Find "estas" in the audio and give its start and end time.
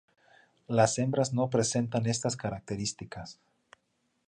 2.07-2.35